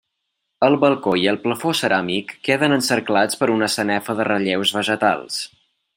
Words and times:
El 0.67 0.77
balcó 0.83 1.11
i 1.23 1.27
el 1.31 1.37
plafó 1.43 1.73
ceràmic 1.81 2.33
queden 2.49 2.75
encerclats 2.79 3.41
per 3.43 3.53
una 3.57 3.69
sanefa 3.75 4.17
de 4.21 4.29
relleus 4.33 4.73
vegetals. 4.79 5.39